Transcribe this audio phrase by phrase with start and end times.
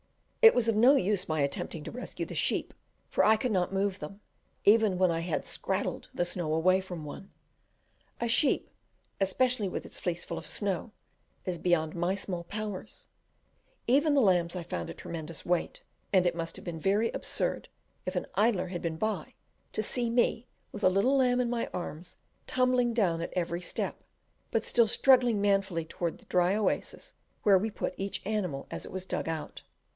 [0.41, 2.73] It was of no use my attempting to rescue the sheep,
[3.07, 4.21] for I could not move them,
[4.65, 7.29] even when I had scrattled the snow away from one.
[8.19, 8.71] A sheep,
[9.19, 10.91] especially with its fleece full of snow,
[11.45, 13.07] is beyond my small powers:
[13.85, 17.69] even the lambs I found a tremendous weight, and it must have been very absurd,
[18.07, 19.35] if an idler had been by,
[19.73, 23.69] to see me, with a little lamb in my arms, tumbling down at every second
[23.91, 24.03] step,
[24.49, 27.13] but still struggling manfully towards the dry oasis
[27.43, 29.61] where we put each animal as it was dug out.